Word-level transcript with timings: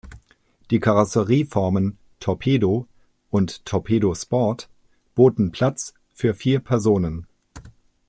Die 0.71 0.79
Karosserieformen 0.79 1.95
Torpedo 2.19 2.87
und 3.29 3.63
Torpedo 3.67 4.15
Sport 4.15 4.67
boten 5.13 5.51
Platz 5.51 5.93
für 6.11 6.33
vier 6.33 6.59
Personen. 6.59 7.27